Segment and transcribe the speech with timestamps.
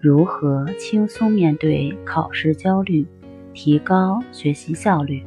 [0.00, 3.04] 如何轻松面对考试焦虑，
[3.52, 5.24] 提高学习效率？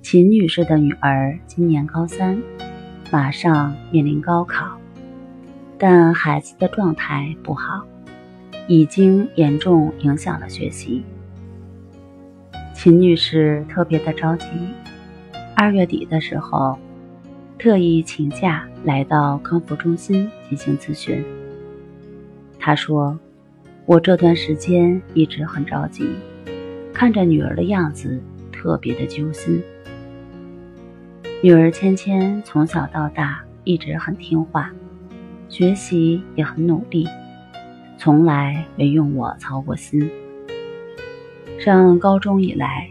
[0.00, 2.40] 秦女士的女儿今年高三，
[3.12, 4.78] 马上面临高考，
[5.76, 7.84] 但孩子的状态不好，
[8.66, 11.04] 已经严重影响了学习。
[12.72, 14.46] 秦女士特别的着急，
[15.54, 16.78] 二月底的时候，
[17.58, 21.22] 特意请假来到康复中心进行咨询。
[22.58, 23.18] 他说
[23.86, 26.06] ：“我这段时间一直很着急，
[26.92, 28.20] 看着女儿的样子，
[28.52, 29.62] 特别的揪心。
[31.40, 34.70] 女儿芊芊从小到大一直很听话，
[35.48, 37.06] 学习也很努力，
[37.96, 40.10] 从来没用我操过心。
[41.58, 42.90] 上高中以来，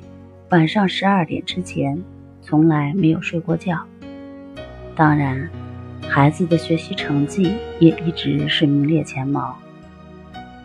[0.50, 2.02] 晚上十二点之前
[2.42, 3.86] 从来没有睡过觉。
[4.96, 5.48] 当然。”
[6.10, 9.56] 孩子的学习成绩也一直是名列前茅，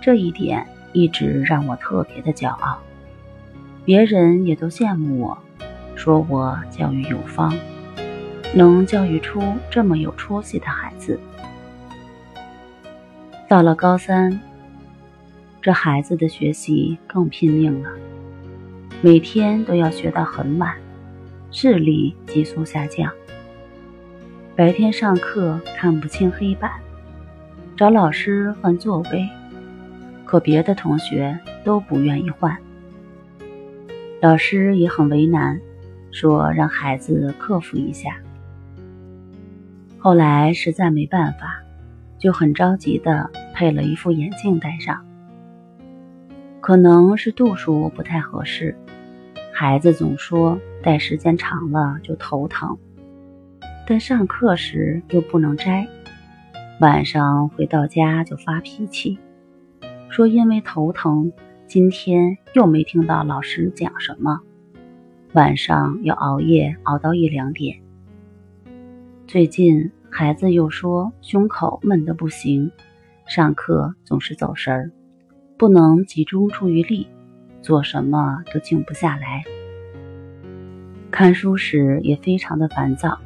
[0.00, 2.78] 这一点一直让我特别的骄傲，
[3.84, 5.38] 别人也都羡慕我，
[5.94, 7.54] 说我教育有方，
[8.54, 11.20] 能教育出这么有出息的孩子。
[13.46, 14.40] 到了高三，
[15.60, 17.90] 这孩子的学习更拼命了，
[19.02, 20.74] 每天都要学到很晚，
[21.50, 23.12] 视力急速下降。
[24.54, 26.70] 白天上课看不清黑板，
[27.74, 29.26] 找老师换座位，
[30.26, 32.54] 可别的同学都不愿意换。
[34.20, 35.58] 老师也很为难，
[36.10, 38.18] 说让孩子克服一下。
[39.98, 41.62] 后来实在没办法，
[42.18, 45.02] 就很着急的配了一副眼镜戴上。
[46.60, 48.76] 可能是度数不太合适，
[49.50, 52.76] 孩子总说戴时间长了就头疼。
[53.84, 55.86] 但上课时又不能摘，
[56.80, 59.18] 晚上回到家就发脾气，
[60.08, 61.32] 说因为头疼，
[61.66, 64.40] 今天又没听到老师讲什么，
[65.32, 67.76] 晚上要熬夜熬到一两点。
[69.26, 72.70] 最近孩子又说胸口闷得不行，
[73.26, 74.92] 上课总是走神儿，
[75.58, 77.08] 不能集中注意力，
[77.60, 79.42] 做什么都静不下来，
[81.10, 83.18] 看书时也非常的烦躁。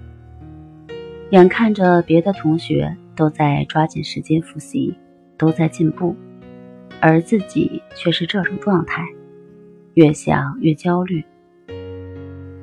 [1.31, 4.97] 眼看着别的同学都在抓紧时间复习，
[5.37, 6.15] 都在进步，
[7.01, 9.05] 而自己却是这种状态，
[9.95, 11.25] 越想越焦虑。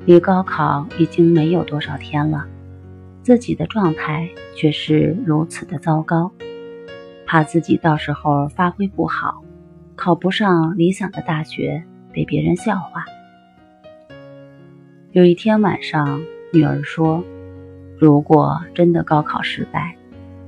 [0.06, 2.46] 离高考已经没有多少天了，
[3.22, 4.26] 自己的状态
[4.56, 6.32] 却是如此的糟糕，
[7.26, 9.44] 怕自己到时候发挥不好，
[9.94, 13.04] 考不上理想的大学，被别人笑话。
[15.12, 17.22] 有一天晚上，女儿说。
[17.98, 19.96] 如果真的高考失败，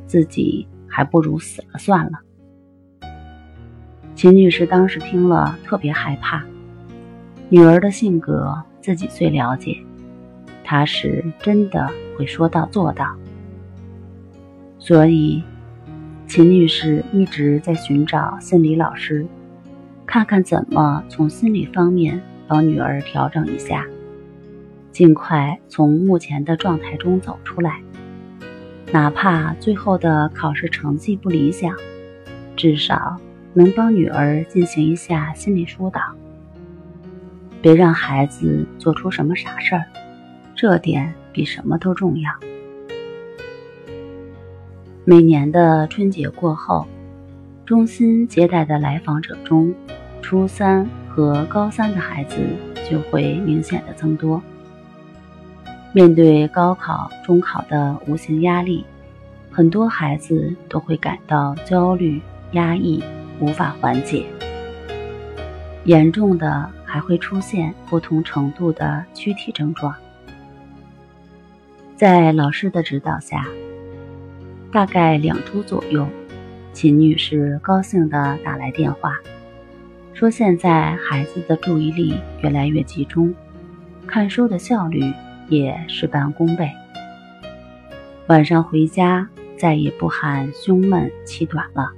[0.07, 2.12] 自己还不如死了算了。
[4.15, 6.45] 秦女士当时听了特别害怕，
[7.49, 9.77] 女儿的性格自己最了解，
[10.65, 13.15] 她是真的会说到做到。
[14.78, 15.43] 所以，
[16.27, 19.27] 秦女士一直在寻找心理老师，
[20.07, 23.87] 看看怎么从心理方面帮女儿调整一下。
[24.97, 27.83] 尽快从目前的状态中走出来，
[28.91, 31.77] 哪怕最后的考试成绩不理想，
[32.57, 33.19] 至少
[33.53, 36.01] 能帮女儿进行一下心理疏导，
[37.60, 39.84] 别让孩子做出什么傻事儿，
[40.54, 42.33] 这点比什么都重要。
[45.04, 46.87] 每年的春节过后，
[47.66, 49.75] 中心接待的来访者中，
[50.22, 52.39] 初三和高三的孩子
[52.91, 54.42] 就会明显的增多。
[55.97, 58.84] 面对高考、中考的无形压力，
[59.51, 62.21] 很多孩子都会感到焦虑、
[62.53, 63.03] 压抑、
[63.41, 64.27] 无法缓解，
[65.84, 69.95] 严重的还会出现不同程度的躯体症状。
[71.97, 73.47] 在老师的指导下，
[74.71, 76.07] 大概两周左右，
[76.75, 79.15] 秦女士高兴地打来电话，
[80.13, 83.34] 说现在孩子的注意力越来越集中，
[84.07, 85.10] 看书的效率
[85.48, 86.71] 也事半功倍。
[88.28, 91.91] 晚上回家再也不喊胸闷气短了。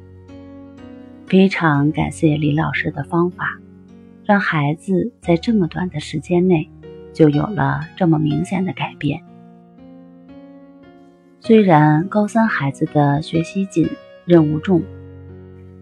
[1.26, 3.58] 非常感谢李老师的方法，
[4.24, 6.70] 让孩子在这么短的时间内
[7.12, 9.22] 就有了这么明显的改变。
[11.40, 13.88] 虽然高三孩子的学习紧、
[14.24, 14.82] 任务重，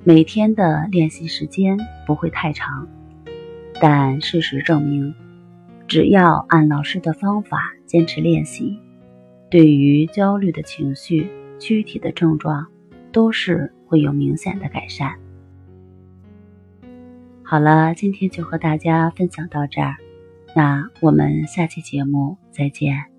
[0.04, 2.86] 每天的练习时间不会太长，
[3.80, 5.14] 但事实证明，
[5.88, 8.78] 只要按老师的方法坚持练习，
[9.50, 12.66] 对于焦虑的情绪、躯体的症状，
[13.12, 15.14] 都是会有明显的改善。
[17.42, 19.94] 好了，今天就和大家分享到这儿，
[20.54, 23.15] 那我们下期节目再见。